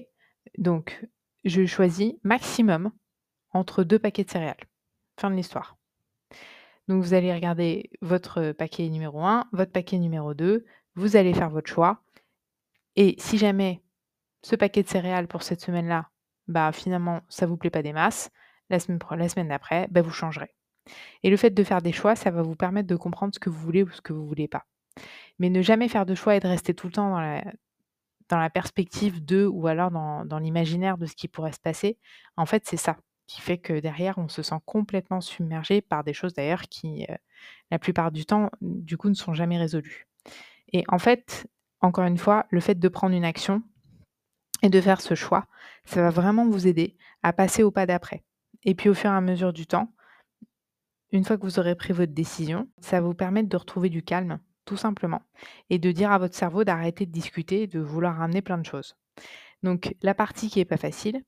donc 0.57 1.05
je 1.45 1.65
choisis 1.65 2.13
maximum 2.23 2.91
entre 3.51 3.83
deux 3.83 3.99
paquets 3.99 4.23
de 4.23 4.31
céréales. 4.31 4.67
Fin 5.19 5.29
de 5.29 5.35
l'histoire. 5.35 5.77
Donc 6.87 7.03
vous 7.03 7.13
allez 7.13 7.33
regarder 7.33 7.89
votre 8.01 8.53
paquet 8.53 8.87
numéro 8.89 9.23
1, 9.23 9.45
votre 9.51 9.71
paquet 9.71 9.97
numéro 9.97 10.33
2, 10.33 10.65
vous 10.97 11.15
allez 11.15 11.33
faire 11.33 11.49
votre 11.49 11.69
choix. 11.69 12.01
Et 12.95 13.15
si 13.19 13.37
jamais 13.37 13.83
ce 14.41 14.55
paquet 14.55 14.81
de 14.81 14.89
céréales 14.89 15.27
pour 15.27 15.43
cette 15.43 15.61
semaine-là, 15.61 16.09
bah 16.47 16.71
finalement, 16.71 17.21
ça 17.29 17.45
ne 17.45 17.51
vous 17.51 17.57
plaît 17.57 17.69
pas 17.69 17.83
des 17.83 17.93
masses, 17.93 18.31
la 18.69 18.79
semaine, 18.79 18.99
la 19.11 19.29
semaine 19.29 19.49
d'après, 19.49 19.87
bah, 19.91 20.01
vous 20.01 20.11
changerez. 20.11 20.55
Et 21.21 21.29
le 21.29 21.37
fait 21.37 21.51
de 21.51 21.63
faire 21.63 21.81
des 21.81 21.91
choix, 21.91 22.15
ça 22.15 22.31
va 22.31 22.41
vous 22.41 22.55
permettre 22.55 22.87
de 22.87 22.95
comprendre 22.95 23.33
ce 23.35 23.39
que 23.39 23.49
vous 23.49 23.59
voulez 23.59 23.83
ou 23.83 23.91
ce 23.91 24.01
que 24.01 24.11
vous 24.11 24.23
ne 24.23 24.27
voulez 24.27 24.47
pas. 24.47 24.65
Mais 25.37 25.49
ne 25.49 25.61
jamais 25.61 25.87
faire 25.87 26.05
de 26.05 26.15
choix 26.15 26.35
et 26.35 26.39
de 26.39 26.47
rester 26.47 26.73
tout 26.73 26.87
le 26.87 26.93
temps 26.93 27.11
dans 28.29 28.37
la, 28.39 28.49
perspective 28.49 29.23
de 29.23 29.45
ou 29.45 29.67
alors 29.67 29.91
dans, 29.91 30.25
dans 30.25 30.39
l'imaginaire 30.39 30.97
de 30.97 31.05
ce 31.05 31.15
qui 31.15 31.27
pourrait 31.27 31.51
se 31.51 31.59
passer, 31.59 31.99
en 32.37 32.45
fait, 32.47 32.65
c'est 32.65 32.77
ça 32.77 32.97
qui 33.27 33.41
fait 33.41 33.57
que 33.57 33.79
derrière, 33.79 34.17
on 34.17 34.29
se 34.29 34.41
sent 34.41 34.55
complètement 34.65 35.21
submergé 35.21 35.81
par 35.81 36.03
des 36.03 36.13
choses 36.13 36.33
d'ailleurs 36.33 36.63
qui, 36.63 37.05
euh, 37.09 37.15
la 37.69 37.77
plupart 37.77 38.11
du 38.11 38.25
temps, 38.25 38.49
du 38.61 38.97
coup, 38.97 39.09
ne 39.09 39.13
sont 39.13 39.33
jamais 39.33 39.57
résolues. 39.57 40.07
Et 40.73 40.83
en 40.87 40.99
fait, 40.99 41.47
encore 41.81 42.05
une 42.05 42.17
fois, 42.17 42.45
le 42.49 42.59
fait 42.59 42.75
de 42.75 42.87
prendre 42.87 43.15
une 43.15 43.25
action 43.25 43.63
et 44.63 44.69
de 44.69 44.81
faire 44.81 45.01
ce 45.01 45.15
choix, 45.15 45.45
ça 45.85 46.01
va 46.01 46.09
vraiment 46.09 46.47
vous 46.47 46.67
aider 46.67 46.97
à 47.23 47.33
passer 47.33 47.63
au 47.63 47.71
pas 47.71 47.85
d'après. 47.85 48.23
Et 48.63 48.75
puis 48.75 48.89
au 48.89 48.93
fur 48.93 49.11
et 49.11 49.13
à 49.13 49.21
mesure 49.21 49.53
du 49.53 49.67
temps, 49.67 49.93
une 51.11 51.23
fois 51.23 51.37
que 51.37 51.43
vous 51.43 51.59
aurez 51.59 51.75
pris 51.75 51.93
votre 51.93 52.13
décision, 52.13 52.67
ça 52.79 52.99
va 52.99 53.07
vous 53.07 53.13
permettre 53.13 53.49
de 53.49 53.57
retrouver 53.57 53.89
du 53.89 54.03
calme, 54.03 54.39
tout 54.65 54.77
simplement, 54.77 55.21
et 55.69 55.79
de 55.79 55.91
dire 55.91 56.11
à 56.11 56.17
votre 56.17 56.35
cerveau 56.35 56.63
d'arrêter 56.63 57.05
de 57.05 57.11
discuter 57.11 57.63
et 57.63 57.67
de 57.67 57.79
vouloir 57.79 58.17
ramener 58.17 58.41
plein 58.41 58.57
de 58.57 58.65
choses. 58.65 58.97
Donc 59.63 59.95
la 60.01 60.13
partie 60.13 60.49
qui 60.49 60.59
n'est 60.59 60.65
pas 60.65 60.77
facile, 60.77 61.23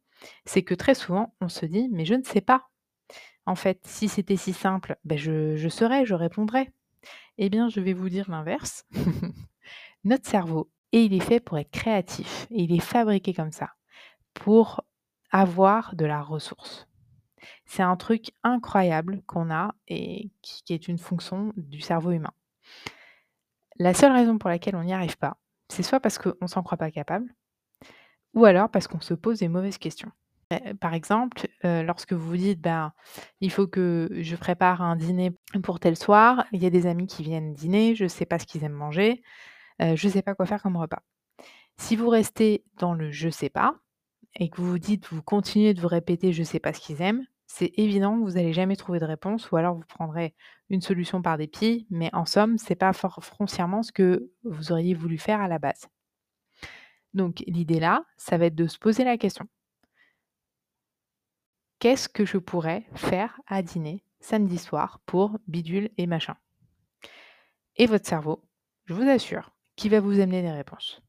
c'est 0.46 0.64
que 0.64 0.74
très 0.74 0.96
souvent, 0.96 1.34
on 1.40 1.48
se 1.48 1.66
dit, 1.66 1.88
mais 1.92 2.06
je 2.06 2.16
ne 2.16 2.24
sais 2.24 2.42
pas. 2.42 2.70
En 3.46 3.56
fait, 3.56 3.80
si 3.86 4.10
c'était 4.10 4.36
si 4.36 4.54
simple, 4.54 4.98
ben 5.06 5.18
je, 5.18 5.56
je 5.56 5.70
saurais, 5.70 6.06
je 6.06 6.14
répondrais. 6.14 6.72
Eh 7.42 7.50
bien, 7.50 7.70
je 7.70 7.80
vais 7.80 7.94
vous 7.94 8.10
dire 8.10 8.30
l'inverse. 8.30 8.86
Notre 10.04 10.28
cerveau, 10.28 10.70
et 10.92 11.04
il 11.04 11.14
est 11.14 11.22
fait 11.22 11.40
pour 11.40 11.58
être 11.58 11.72
créatif, 11.72 12.48
et 12.52 12.64
il 12.64 12.74
est 12.74 12.82
fabriqué 12.82 13.34
comme 13.34 13.54
ça, 13.54 13.70
pour 14.34 14.84
avoir 15.32 15.96
de 15.96 16.06
la 16.06 16.22
ressource. 16.22 16.90
C'est 17.66 17.82
un 17.82 17.96
truc 17.96 18.32
incroyable 18.44 19.22
qu'on 19.26 19.52
a 19.52 19.74
et 19.88 20.32
qui 20.42 20.74
est 20.74 20.90
une 20.90 20.98
fonction 20.98 21.54
du 21.56 21.80
cerveau 21.80 22.12
humain. 22.12 22.34
La 23.78 23.94
seule 23.94 24.12
raison 24.12 24.38
pour 24.38 24.50
laquelle 24.50 24.76
on 24.76 24.84
n'y 24.84 24.94
arrive 24.94 25.18
pas, 25.18 25.38
c'est 25.70 25.84
soit 25.84 26.02
parce 26.02 26.18
qu'on 26.18 26.34
ne 26.42 26.48
s'en 26.48 26.62
croit 26.62 26.78
pas 26.78 26.92
capable, 26.92 27.34
ou 28.34 28.44
alors 28.44 28.68
parce 28.70 28.90
qu'on 28.90 29.00
se 29.00 29.14
pose 29.14 29.40
des 29.40 29.48
mauvaises 29.48 29.78
questions. 29.78 30.12
Euh, 30.52 30.74
par 30.74 30.94
exemple, 30.94 31.48
euh, 31.66 31.84
lorsque 31.84 32.14
vous 32.14 32.28
vous 32.28 32.38
dites: 32.38 32.62
«Ben, 32.62 32.94
il 33.42 33.52
faut 33.52 33.68
que 33.68 34.10
je 34.12 34.36
prépare 34.36 34.82
un 34.82 34.96
dîner 34.96 35.32
pour 35.64 35.80
tel 35.80 35.96
soir, 35.96 36.46
il 36.52 36.64
y 36.64 36.66
a 36.66 36.70
des 36.72 36.88
amis 36.88 37.08
qui 37.08 37.24
viennent 37.24 37.54
dîner, 37.54 37.96
je 37.96 38.06
ne 38.06 38.10
sais 38.10 38.26
pas 38.26 38.40
ce 38.40 38.46
qu'ils 38.46 38.64
aiment 38.64 38.74
manger, 38.74 39.22
euh, 39.82 39.96
je 39.96 40.08
ne 40.08 40.14
sais 40.14 40.22
pas 40.22 40.36
quoi 40.36 40.46
faire 40.46 40.62
comme 40.62 40.78
repas». 40.78 41.04
Si 41.78 41.96
vous 41.96 42.10
restez 42.10 42.64
dans 42.78 42.94
le 42.94 43.12
«je 43.12 43.30
sais 43.30 43.50
pas» 43.50 43.76
et 44.36 44.50
que 44.50 44.62
vous 44.62 44.72
vous 44.72 44.80
dites 44.80 45.08
vous 45.12 45.24
continuez 45.24 45.74
de 45.74 45.82
vous 45.82 45.88
répéter: 45.88 46.34
«Je 46.34 46.44
sais 46.44 46.60
pas 46.60 46.74
ce 46.74 46.80
qu'ils 46.82 47.02
aiment», 47.02 47.26
c'est 47.48 47.72
évident 47.78 48.16
que 48.18 48.24
vous 48.24 48.36
n'allez 48.36 48.54
jamais 48.54 48.76
trouver 48.76 49.00
de 49.00 49.06
réponse 49.06 49.52
ou 49.52 49.58
alors 49.58 49.76
vous 49.76 49.86
prendrez 49.88 50.36
une 50.70 50.82
solution 50.82 51.22
par 51.22 51.38
dépit, 51.38 51.88
mais 51.90 52.10
en 52.14 52.26
somme, 52.26 52.58
c'est 52.60 52.76
pas 52.76 52.94
foncièrement 52.94 53.84
ce 53.84 53.92
que 53.92 54.32
vous 54.44 54.72
auriez 54.72 54.94
voulu 54.94 55.18
faire 55.18 55.42
à 55.42 55.48
la 55.48 55.60
base. 55.60 55.88
Donc 57.16 57.44
l'idée 57.48 57.80
là, 57.80 58.06
ça 58.18 58.38
va 58.38 58.46
être 58.46 58.56
de 58.56 58.68
se 58.68 58.78
poser 58.78 59.04
la 59.04 59.18
question 59.18 59.48
qu'est-ce 61.80 62.10
que 62.10 62.26
je 62.26 62.38
pourrais 62.38 62.86
faire 62.94 63.40
à 63.48 63.62
dîner 63.62 64.04
samedi 64.20 64.58
soir 64.58 65.00
pour 65.06 65.40
bidule 65.48 65.90
et 65.98 66.08
machin 66.08 66.36
Et 67.78 67.86
votre 67.86 68.06
cerveau, 68.06 68.44
je 68.86 68.94
vous 68.94 69.08
assure, 69.08 69.56
qui 69.76 69.90
va 69.90 70.02
vous 70.02 70.20
amener 70.20 70.42
des 70.42 70.52
réponses. 70.52 71.02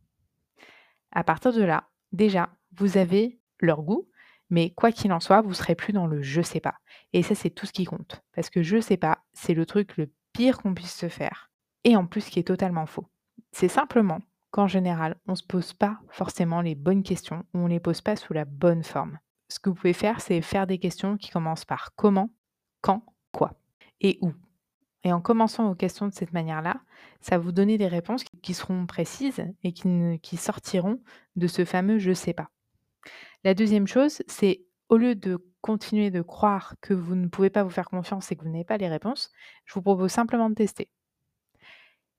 À 1.10 1.24
partir 1.24 1.52
de 1.52 1.62
là, 1.62 1.88
déjà, 2.12 2.50
vous 2.76 2.98
avez 2.98 3.40
leur 3.58 3.82
goût, 3.82 4.08
mais 4.48 4.70
quoi 4.70 4.92
qu'il 4.92 5.12
en 5.12 5.20
soit, 5.20 5.42
vous 5.42 5.54
serez 5.54 5.74
plus 5.74 5.92
dans 5.92 6.06
le 6.06 6.22
je 6.22 6.42
sais 6.42 6.60
pas. 6.60 6.76
Et 7.12 7.22
ça, 7.22 7.34
c'est 7.34 7.50
tout 7.50 7.66
ce 7.66 7.72
qui 7.72 7.84
compte. 7.84 8.22
Parce 8.34 8.50
que 8.50 8.62
je 8.62 8.80
sais 8.80 8.96
pas, 8.96 9.24
c'est 9.32 9.54
le 9.54 9.66
truc 9.66 9.96
le 9.96 10.12
pire 10.32 10.58
qu'on 10.58 10.74
puisse 10.74 10.94
se 10.94 11.08
faire. 11.08 11.50
Et 11.82 11.96
en 11.96 12.06
plus, 12.06 12.28
qui 12.28 12.38
est 12.38 12.44
totalement 12.44 12.86
faux. 12.86 13.06
C'est 13.52 13.68
simplement 13.68 14.20
qu'en 14.50 14.68
général, 14.68 15.16
on 15.26 15.32
ne 15.32 15.36
se 15.36 15.44
pose 15.44 15.72
pas 15.72 16.00
forcément 16.10 16.60
les 16.60 16.74
bonnes 16.74 17.02
questions 17.02 17.44
ou 17.54 17.60
on 17.60 17.64
ne 17.64 17.70
les 17.70 17.80
pose 17.80 18.00
pas 18.00 18.16
sous 18.16 18.32
la 18.32 18.44
bonne 18.44 18.84
forme 18.84 19.18
ce 19.50 19.58
que 19.58 19.68
vous 19.68 19.74
pouvez 19.74 19.92
faire, 19.92 20.20
c'est 20.20 20.40
faire 20.40 20.66
des 20.66 20.78
questions 20.78 21.16
qui 21.16 21.30
commencent 21.30 21.64
par 21.64 21.94
comment, 21.96 22.30
quand, 22.80 23.02
quoi 23.32 23.52
et 24.00 24.18
où. 24.20 24.32
Et 25.04 25.12
en 25.12 25.20
commençant 25.20 25.68
vos 25.68 25.74
questions 25.74 26.08
de 26.08 26.14
cette 26.14 26.32
manière-là, 26.32 26.80
ça 27.20 27.38
va 27.38 27.44
vous 27.44 27.52
donner 27.52 27.78
des 27.78 27.88
réponses 27.88 28.24
qui 28.42 28.54
seront 28.54 28.86
précises 28.86 29.44
et 29.62 29.72
qui, 29.72 30.20
qui 30.22 30.36
sortiront 30.36 31.00
de 31.36 31.46
ce 31.46 31.64
fameux 31.64 31.98
je 31.98 32.12
sais 32.12 32.34
pas. 32.34 32.50
La 33.44 33.54
deuxième 33.54 33.86
chose, 33.86 34.22
c'est 34.26 34.62
au 34.88 34.96
lieu 34.98 35.14
de 35.14 35.38
continuer 35.62 36.10
de 36.10 36.20
croire 36.20 36.74
que 36.80 36.92
vous 36.92 37.14
ne 37.14 37.28
pouvez 37.28 37.50
pas 37.50 37.62
vous 37.62 37.70
faire 37.70 37.88
confiance 37.88 38.30
et 38.30 38.36
que 38.36 38.42
vous 38.42 38.50
n'avez 38.50 38.64
pas 38.64 38.76
les 38.76 38.88
réponses, 38.88 39.30
je 39.64 39.74
vous 39.74 39.82
propose 39.82 40.10
simplement 40.10 40.50
de 40.50 40.54
tester. 40.54 40.90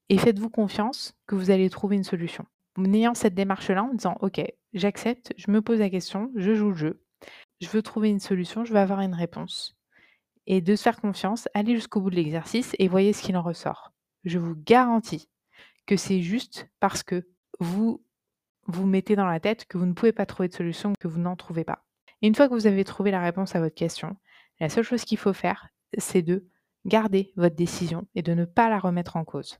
Et 0.08 0.18
faites-vous 0.18 0.50
confiance 0.50 1.14
que 1.26 1.34
vous 1.34 1.50
allez 1.50 1.70
trouver 1.70 1.96
une 1.96 2.04
solution. 2.04 2.44
En 2.76 2.92
ayant 2.92 3.14
cette 3.14 3.34
démarche-là, 3.34 3.84
en 3.84 3.94
disant, 3.94 4.16
OK, 4.20 4.40
j'accepte, 4.72 5.32
je 5.36 5.50
me 5.50 5.62
pose 5.62 5.78
la 5.78 5.90
question, 5.90 6.32
je 6.36 6.54
joue 6.54 6.70
le 6.70 6.76
jeu, 6.76 7.01
je 7.62 7.68
veux 7.68 7.82
trouver 7.82 8.10
une 8.10 8.20
solution, 8.20 8.64
je 8.64 8.72
veux 8.72 8.78
avoir 8.80 9.00
une 9.00 9.14
réponse. 9.14 9.76
Et 10.46 10.60
de 10.60 10.74
se 10.74 10.82
faire 10.82 11.00
confiance, 11.00 11.48
allez 11.54 11.76
jusqu'au 11.76 12.00
bout 12.00 12.10
de 12.10 12.16
l'exercice 12.16 12.74
et 12.80 12.88
voyez 12.88 13.12
ce 13.12 13.22
qu'il 13.22 13.36
en 13.36 13.42
ressort. 13.42 13.92
Je 14.24 14.38
vous 14.38 14.56
garantis 14.56 15.28
que 15.86 15.96
c'est 15.96 16.22
juste 16.22 16.68
parce 16.80 17.04
que 17.04 17.28
vous 17.60 18.04
vous 18.66 18.86
mettez 18.86 19.14
dans 19.14 19.26
la 19.26 19.38
tête 19.38 19.66
que 19.66 19.78
vous 19.78 19.86
ne 19.86 19.92
pouvez 19.92 20.12
pas 20.12 20.26
trouver 20.26 20.48
de 20.48 20.54
solution, 20.54 20.92
que 20.98 21.06
vous 21.06 21.20
n'en 21.20 21.36
trouvez 21.36 21.64
pas. 21.64 21.84
Une 22.20 22.34
fois 22.34 22.48
que 22.48 22.54
vous 22.54 22.66
avez 22.66 22.84
trouvé 22.84 23.12
la 23.12 23.20
réponse 23.20 23.54
à 23.54 23.60
votre 23.60 23.74
question, 23.74 24.16
la 24.58 24.68
seule 24.68 24.84
chose 24.84 25.04
qu'il 25.04 25.18
faut 25.18 25.32
faire, 25.32 25.68
c'est 25.98 26.22
de 26.22 26.48
garder 26.84 27.32
votre 27.36 27.56
décision 27.56 28.08
et 28.16 28.22
de 28.22 28.34
ne 28.34 28.44
pas 28.44 28.70
la 28.70 28.80
remettre 28.80 29.16
en 29.16 29.24
cause. 29.24 29.58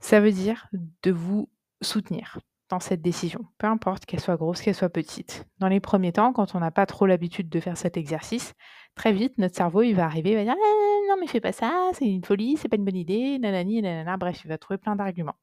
Ça 0.00 0.20
veut 0.20 0.32
dire 0.32 0.68
de 1.02 1.12
vous 1.12 1.50
soutenir 1.82 2.40
dans 2.68 2.80
cette 2.80 3.02
décision, 3.02 3.46
peu 3.58 3.66
importe 3.66 4.06
qu'elle 4.06 4.20
soit 4.20 4.36
grosse, 4.36 4.60
qu'elle 4.60 4.74
soit 4.74 4.88
petite. 4.88 5.46
Dans 5.58 5.68
les 5.68 5.80
premiers 5.80 6.12
temps, 6.12 6.32
quand 6.32 6.54
on 6.54 6.60
n'a 6.60 6.70
pas 6.70 6.86
trop 6.86 7.06
l'habitude 7.06 7.48
de 7.48 7.60
faire 7.60 7.76
cet 7.76 7.96
exercice, 7.96 8.54
très 8.94 9.12
vite, 9.12 9.38
notre 9.38 9.54
cerveau, 9.54 9.82
il 9.82 9.94
va 9.94 10.04
arriver, 10.04 10.30
il 10.32 10.36
va 10.36 10.44
dire 10.44 10.54
«Ah, 10.56 11.08
non, 11.08 11.16
mais 11.20 11.26
fais 11.26 11.40
pas 11.40 11.52
ça, 11.52 11.90
c'est 11.92 12.06
une 12.06 12.24
folie, 12.24 12.56
c'est 12.56 12.68
pas 12.68 12.76
une 12.76 12.84
bonne 12.84 12.96
idée, 12.96 13.38
nanani, 13.38 13.82
nanana, 13.82 14.16
bref, 14.16 14.40
il 14.44 14.48
va 14.48 14.58
trouver 14.58 14.78
plein 14.78 14.96
d'arguments. 14.96 15.36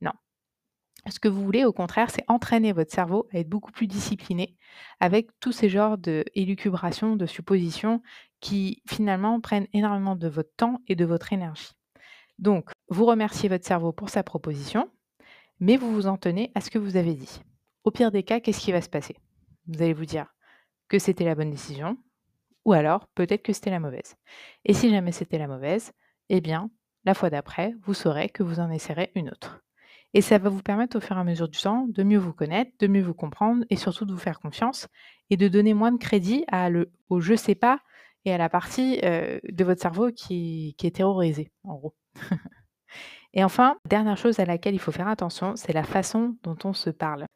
Non. 0.00 0.12
Ce 1.08 1.20
que 1.20 1.28
vous 1.28 1.44
voulez, 1.44 1.64
au 1.64 1.72
contraire, 1.72 2.10
c'est 2.10 2.24
entraîner 2.26 2.72
votre 2.72 2.92
cerveau 2.92 3.28
à 3.32 3.38
être 3.38 3.48
beaucoup 3.48 3.70
plus 3.70 3.86
discipliné 3.86 4.56
avec 4.98 5.28
tous 5.40 5.52
ces 5.52 5.68
genres 5.68 5.98
de 5.98 6.24
élucubrations, 6.34 7.16
de 7.16 7.26
suppositions 7.26 8.02
qui 8.40 8.82
finalement 8.88 9.40
prennent 9.40 9.68
énormément 9.72 10.16
de 10.16 10.28
votre 10.28 10.54
temps 10.56 10.80
et 10.88 10.96
de 10.96 11.04
votre 11.04 11.32
énergie. 11.32 11.72
Donc, 12.38 12.70
vous 12.88 13.06
remerciez 13.06 13.48
votre 13.48 13.64
cerveau 13.64 13.92
pour 13.92 14.10
sa 14.10 14.22
proposition, 14.22 14.90
mais 15.60 15.76
vous 15.76 15.92
vous 15.92 16.06
en 16.06 16.16
tenez 16.16 16.50
à 16.54 16.60
ce 16.60 16.70
que 16.70 16.78
vous 16.78 16.96
avez 16.96 17.14
dit. 17.14 17.40
Au 17.84 17.90
pire 17.90 18.10
des 18.10 18.22
cas, 18.22 18.40
qu'est-ce 18.40 18.60
qui 18.60 18.72
va 18.72 18.80
se 18.80 18.88
passer? 18.88 19.16
Vous 19.66 19.82
allez 19.82 19.94
vous 19.94 20.04
dire 20.04 20.26
que 20.88 20.98
c'était 20.98 21.24
la 21.24 21.34
bonne 21.34 21.50
décision, 21.50 21.96
ou 22.64 22.72
alors 22.72 23.06
peut-être 23.14 23.42
que 23.42 23.52
c'était 23.52 23.70
la 23.70 23.80
mauvaise. 23.80 24.16
Et 24.64 24.74
si 24.74 24.90
jamais 24.90 25.12
c'était 25.12 25.38
la 25.38 25.48
mauvaise, 25.48 25.92
eh 26.28 26.40
bien, 26.40 26.70
la 27.04 27.14
fois 27.14 27.30
d'après, 27.30 27.74
vous 27.82 27.94
saurez 27.94 28.28
que 28.28 28.42
vous 28.42 28.60
en 28.60 28.70
essaierez 28.70 29.12
une 29.14 29.30
autre. 29.30 29.62
Et 30.14 30.20
ça 30.20 30.38
va 30.38 30.48
vous 30.48 30.62
permettre 30.62 30.96
au 30.96 31.00
fur 31.00 31.16
et 31.16 31.20
à 31.20 31.24
mesure 31.24 31.48
du 31.48 31.58
temps 31.58 31.86
de 31.88 32.02
mieux 32.02 32.18
vous 32.18 32.32
connaître, 32.32 32.72
de 32.78 32.86
mieux 32.86 33.02
vous 33.02 33.14
comprendre 33.14 33.64
et 33.70 33.76
surtout 33.76 34.04
de 34.04 34.12
vous 34.12 34.18
faire 34.18 34.40
confiance 34.40 34.88
et 35.30 35.36
de 35.36 35.48
donner 35.48 35.74
moins 35.74 35.92
de 35.92 35.98
crédit 35.98 36.44
au 37.08 37.20
je 37.20 37.34
sais 37.34 37.54
pas 37.54 37.80
et 38.24 38.32
à 38.32 38.38
la 38.38 38.48
partie 38.48 38.98
euh, 39.04 39.38
de 39.44 39.64
votre 39.64 39.80
cerveau 39.80 40.10
qui 40.10 40.74
est 40.82 40.96
terrorisée, 40.96 41.52
en 41.64 41.74
gros. 41.74 41.94
Et 43.36 43.44
enfin, 43.44 43.76
dernière 43.86 44.16
chose 44.16 44.40
à 44.40 44.46
laquelle 44.46 44.74
il 44.74 44.80
faut 44.80 44.92
faire 44.92 45.08
attention, 45.08 45.56
c'est 45.56 45.74
la 45.74 45.84
façon 45.84 46.36
dont 46.42 46.56
on 46.64 46.72
se 46.72 46.88
parle. 46.88 47.26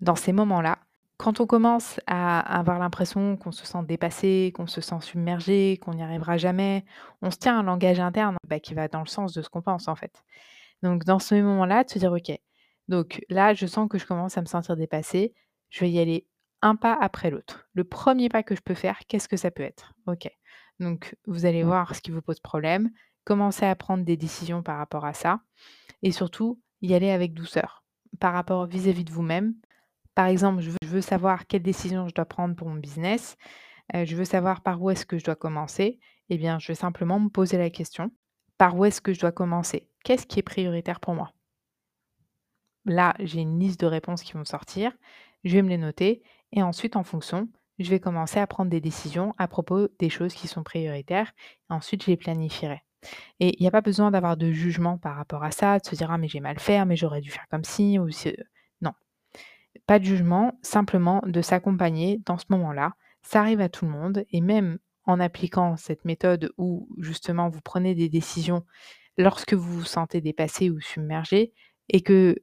Dans 0.00 0.16
ces 0.16 0.32
moments-là, 0.32 0.78
quand 1.18 1.40
on 1.40 1.46
commence 1.46 2.00
à 2.06 2.40
avoir 2.58 2.78
l'impression 2.78 3.36
qu'on 3.36 3.52
se 3.52 3.66
sent 3.66 3.84
dépassé, 3.86 4.52
qu'on 4.56 4.66
se 4.66 4.80
sent 4.80 5.00
submergé, 5.02 5.78
qu'on 5.82 5.92
n'y 5.92 6.02
arrivera 6.02 6.38
jamais, 6.38 6.86
on 7.20 7.30
se 7.30 7.36
tient 7.36 7.58
un 7.58 7.62
langage 7.62 8.00
interne 8.00 8.38
bah, 8.48 8.60
qui 8.60 8.72
va 8.72 8.88
dans 8.88 9.00
le 9.00 9.06
sens 9.06 9.34
de 9.34 9.42
ce 9.42 9.50
qu'on 9.50 9.60
pense 9.60 9.88
en 9.88 9.94
fait. 9.94 10.24
Donc 10.82 11.04
dans 11.04 11.18
ce 11.18 11.34
moment-là, 11.34 11.84
de 11.84 11.90
se 11.90 11.98
dire, 11.98 12.12
OK, 12.12 12.32
donc 12.88 13.22
là, 13.28 13.52
je 13.52 13.66
sens 13.66 13.88
que 13.90 13.98
je 13.98 14.06
commence 14.06 14.38
à 14.38 14.40
me 14.40 14.46
sentir 14.46 14.74
dépassé, 14.74 15.34
je 15.68 15.80
vais 15.80 15.90
y 15.90 16.00
aller 16.00 16.26
un 16.62 16.76
pas 16.76 16.96
après 16.98 17.30
l'autre. 17.30 17.68
Le 17.74 17.84
premier 17.84 18.30
pas 18.30 18.42
que 18.42 18.56
je 18.56 18.62
peux 18.62 18.74
faire, 18.74 18.98
qu'est-ce 19.06 19.28
que 19.28 19.36
ça 19.36 19.50
peut 19.50 19.62
être? 19.62 19.92
OK. 20.06 20.30
Donc 20.80 21.14
vous 21.26 21.44
allez 21.44 21.62
voir 21.62 21.94
ce 21.94 22.00
qui 22.00 22.10
vous 22.10 22.22
pose 22.22 22.40
problème, 22.40 22.90
commencer 23.24 23.64
à 23.64 23.74
prendre 23.74 24.04
des 24.04 24.16
décisions 24.16 24.62
par 24.62 24.78
rapport 24.78 25.04
à 25.04 25.14
ça 25.14 25.40
et 26.02 26.12
surtout 26.12 26.60
y 26.80 26.94
aller 26.94 27.10
avec 27.10 27.34
douceur 27.34 27.84
par 28.20 28.32
rapport 28.34 28.66
vis-à-vis 28.66 29.04
de 29.04 29.12
vous-même. 29.12 29.54
Par 30.14 30.26
exemple, 30.26 30.60
je 30.60 30.70
veux, 30.86 31.00
savoir 31.00 31.46
quelle 31.46 31.62
décision 31.62 32.06
je 32.08 32.14
dois 32.14 32.26
prendre 32.26 32.54
pour 32.54 32.68
mon 32.68 32.76
business, 32.76 33.36
euh, 33.94 34.04
je 34.04 34.16
veux 34.16 34.24
savoir 34.24 34.62
par 34.62 34.82
où 34.82 34.90
est-ce 34.90 35.06
que 35.06 35.18
je 35.18 35.24
dois 35.24 35.36
commencer. 35.36 35.98
Eh 36.28 36.36
bien, 36.36 36.58
je 36.58 36.68
vais 36.68 36.74
simplement 36.74 37.18
me 37.18 37.28
poser 37.28 37.56
la 37.56 37.70
question 37.70 38.10
par 38.58 38.76
où 38.76 38.84
est-ce 38.84 39.00
que 39.00 39.12
je 39.12 39.20
dois 39.20 39.32
commencer? 39.32 39.88
Qu'est-ce 40.04 40.26
qui 40.26 40.38
est 40.38 40.42
prioritaire 40.42 41.00
pour 41.00 41.14
moi? 41.14 41.32
Là, 42.84 43.14
j'ai 43.20 43.40
une 43.40 43.58
liste 43.58 43.80
de 43.80 43.86
réponses 43.86 44.22
qui 44.22 44.34
vont 44.34 44.44
sortir. 44.44 44.92
Je 45.44 45.54
vais 45.54 45.62
me 45.62 45.68
les 45.68 45.78
noter 45.78 46.22
et 46.52 46.62
ensuite, 46.62 46.96
en 46.96 47.04
fonction, 47.04 47.48
je 47.78 47.90
vais 47.90 48.00
commencer 48.00 48.38
à 48.38 48.46
prendre 48.46 48.70
des 48.70 48.80
décisions 48.80 49.34
à 49.38 49.48
propos 49.48 49.88
des 49.98 50.10
choses 50.10 50.34
qui 50.34 50.48
sont 50.48 50.62
prioritaires. 50.62 51.32
Et 51.70 51.72
ensuite, 51.72 52.04
je 52.04 52.10
les 52.10 52.16
planifierai. 52.16 52.82
Et 53.40 53.56
il 53.58 53.62
n'y 53.62 53.68
a 53.68 53.70
pas 53.70 53.80
besoin 53.80 54.10
d'avoir 54.10 54.36
de 54.36 54.52
jugement 54.52 54.98
par 54.98 55.16
rapport 55.16 55.44
à 55.44 55.50
ça, 55.50 55.78
de 55.78 55.86
se 55.86 55.94
dire 55.94 56.10
ah 56.10 56.18
mais 56.18 56.28
j'ai 56.28 56.40
mal 56.40 56.58
fait, 56.58 56.84
mais 56.84 56.96
j'aurais 56.96 57.20
dû 57.20 57.30
faire 57.30 57.46
comme 57.50 57.64
ci 57.64 57.98
ou 57.98 58.08
non. 58.80 58.92
Pas 59.86 59.98
de 59.98 60.04
jugement, 60.04 60.58
simplement 60.62 61.22
de 61.26 61.40
s'accompagner 61.42 62.20
dans 62.26 62.38
ce 62.38 62.46
moment-là. 62.50 62.92
Ça 63.22 63.40
arrive 63.40 63.60
à 63.60 63.68
tout 63.68 63.84
le 63.84 63.92
monde 63.92 64.24
et 64.30 64.40
même 64.40 64.78
en 65.04 65.20
appliquant 65.20 65.76
cette 65.76 66.04
méthode 66.04 66.52
où 66.58 66.88
justement 66.98 67.48
vous 67.48 67.60
prenez 67.60 67.94
des 67.94 68.08
décisions 68.08 68.64
lorsque 69.18 69.54
vous 69.54 69.80
vous 69.80 69.84
sentez 69.84 70.20
dépassé 70.20 70.70
ou 70.70 70.80
submergé 70.80 71.52
et 71.88 72.00
que 72.00 72.36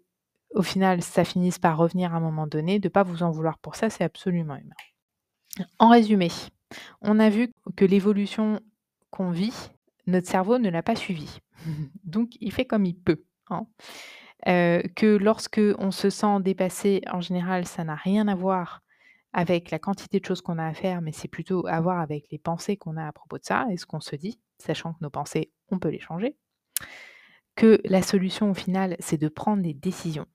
au 0.56 0.62
final 0.62 1.02
ça 1.02 1.24
finisse 1.24 1.60
par 1.60 1.78
revenir 1.78 2.14
à 2.14 2.18
un 2.18 2.22
moment 2.22 2.48
donné, 2.48 2.80
de 2.80 2.88
ne 2.88 2.92
pas 2.92 3.04
vous 3.04 3.24
en 3.24 3.32
vouloir 3.32 3.58
pour 3.60 3.76
ça, 3.76 3.90
c'est 3.90 4.04
absolument 4.04 4.56
humain. 4.56 4.76
En 5.78 5.90
résumé, 5.90 6.30
on 7.02 7.20
a 7.20 7.30
vu 7.30 7.52
que 7.76 7.86
l'évolution 7.86 8.60
qu'on 9.10 9.32
vit, 9.32 9.72
notre 10.10 10.28
cerveau 10.28 10.58
ne 10.58 10.70
l'a 10.70 10.84
pas 10.84 10.96
suivi. 10.96 11.40
Donc 12.04 12.32
il 12.40 12.52
fait 12.52 12.66
comme 12.66 12.86
il 12.86 12.96
peut. 12.96 13.24
Hein. 13.50 13.66
Euh, 14.48 14.82
que 14.96 15.18
lorsque 15.18 15.62
on 15.80 15.92
se 15.92 16.10
sent 16.10 16.40
dépassé, 16.42 17.02
en 17.12 17.22
général, 17.22 17.66
ça 17.66 17.84
n'a 17.84 17.96
rien 17.96 18.28
à 18.28 18.36
voir 18.36 18.82
avec 19.34 19.70
la 19.70 19.80
quantité 19.80 20.20
de 20.20 20.26
choses 20.26 20.42
qu'on 20.42 20.58
a 20.58 20.66
à 20.66 20.74
faire, 20.74 21.02
mais 21.02 21.12
c'est 21.12 21.28
plutôt 21.28 21.68
à 21.68 21.80
voir 21.82 22.00
avec 22.00 22.30
les 22.32 22.40
pensées 22.40 22.78
qu'on 22.78 22.98
a 22.98 23.08
à 23.08 23.12
propos 23.12 23.38
de 23.38 23.46
ça 23.46 23.68
et 23.70 23.78
ce 23.78 23.86
qu'on 23.86 24.00
se 24.00 24.16
dit, 24.16 24.40
sachant 24.58 24.94
que 24.94 25.00
nos 25.02 25.10
pensées, 25.10 25.52
on 25.70 25.78
peut 25.78 25.90
les 25.90 26.00
changer. 26.00 26.36
Que 27.56 27.82
la 27.84 28.02
solution 28.02 28.50
au 28.52 28.54
final, 28.54 28.96
c'est 29.00 29.18
de 29.18 29.28
prendre 29.28 29.62
des 29.62 29.74
décisions 29.74 30.26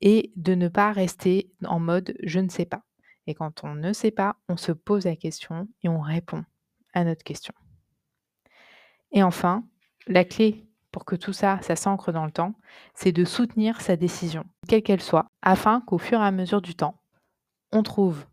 et 0.00 0.32
de 0.36 0.54
ne 0.54 0.68
pas 0.68 0.92
rester 0.92 1.52
en 1.64 1.78
mode 1.78 2.16
je 2.22 2.40
ne 2.40 2.48
sais 2.48 2.66
pas. 2.66 2.82
Et 3.26 3.34
quand 3.34 3.62
on 3.62 3.74
ne 3.74 3.92
sait 3.92 4.10
pas, 4.10 4.36
on 4.48 4.56
se 4.56 4.72
pose 4.72 5.04
la 5.04 5.16
question 5.16 5.68
et 5.82 5.88
on 5.88 6.00
répond 6.00 6.44
à 6.94 7.04
notre 7.04 7.22
question. 7.22 7.52
Et 9.12 9.22
enfin, 9.22 9.64
la 10.06 10.24
clé 10.24 10.68
pour 10.92 11.04
que 11.04 11.16
tout 11.16 11.32
ça, 11.32 11.60
s'ancre 11.62 12.12
dans 12.12 12.24
le 12.24 12.30
temps, 12.30 12.54
c'est 12.94 13.12
de 13.12 13.24
soutenir 13.24 13.80
sa 13.80 13.96
décision, 13.96 14.44
quelle 14.68 14.82
qu'elle 14.82 15.02
soit, 15.02 15.26
afin 15.42 15.80
qu'au 15.80 15.98
fur 15.98 16.20
et 16.20 16.24
à 16.24 16.30
mesure 16.30 16.62
du 16.62 16.74
temps, 16.74 17.00
on 17.72 17.82
trouve 17.82 18.24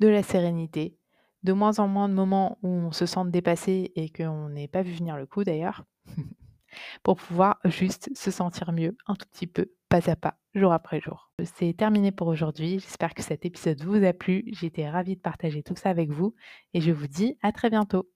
de 0.00 0.08
la 0.08 0.22
sérénité, 0.22 0.98
de 1.42 1.52
moins 1.52 1.78
en 1.78 1.88
moins 1.88 2.08
de 2.08 2.14
moments 2.14 2.58
où 2.62 2.68
on 2.68 2.92
se 2.92 3.06
sent 3.06 3.24
dépassé 3.26 3.92
et 3.94 4.10
qu'on 4.10 4.48
n'ait 4.48 4.68
pas 4.68 4.82
vu 4.82 4.92
venir 4.92 5.16
le 5.16 5.26
coup 5.26 5.44
d'ailleurs, 5.44 5.84
pour 7.02 7.16
pouvoir 7.16 7.58
juste 7.64 8.10
se 8.16 8.30
sentir 8.30 8.72
mieux 8.72 8.96
un 9.06 9.14
tout 9.14 9.26
petit 9.30 9.46
peu, 9.46 9.70
pas 9.88 10.10
à 10.10 10.16
pas, 10.16 10.38
jour 10.54 10.72
après 10.72 11.00
jour. 11.00 11.32
C'est 11.44 11.74
terminé 11.76 12.12
pour 12.12 12.28
aujourd'hui. 12.28 12.80
J'espère 12.80 13.14
que 13.14 13.22
cet 13.22 13.44
épisode 13.44 13.82
vous 13.82 14.04
a 14.04 14.12
plu. 14.12 14.44
J'étais 14.52 14.88
ravie 14.88 15.16
de 15.16 15.20
partager 15.20 15.62
tout 15.62 15.76
ça 15.76 15.90
avec 15.90 16.10
vous 16.10 16.34
et 16.74 16.80
je 16.80 16.92
vous 16.92 17.06
dis 17.06 17.38
à 17.42 17.52
très 17.52 17.70
bientôt. 17.70 18.08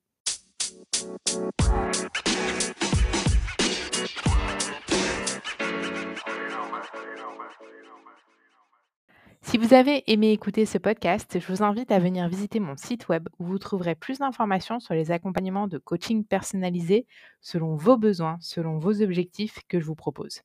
Si 9.55 9.59
vous 9.59 9.75
avez 9.75 10.03
aimé 10.11 10.33
écouter 10.33 10.67
ce 10.67 10.79
podcast, 10.79 11.39
je 11.39 11.47
vous 11.53 11.63
invite 11.63 11.93
à 11.93 11.99
venir 11.99 12.29
visiter 12.29 12.61
mon 12.61 12.77
site 12.77 13.09
web 13.09 13.29
où 13.39 13.45
vous 13.45 13.59
trouverez 13.59 13.95
plus 13.95 14.19
d'informations 14.19 14.81
sur 14.81 14.95
les 14.95 15.11
accompagnements 15.11 15.69
de 15.69 15.79
coaching 15.79 16.25
personnalisés 16.25 17.07
selon 17.41 17.77
vos 17.77 17.97
besoins, 17.97 18.39
selon 18.41 18.79
vos 18.79 19.03
objectifs 19.03 19.61
que 19.69 19.79
je 19.79 19.85
vous 19.85 19.95
propose, 19.95 20.43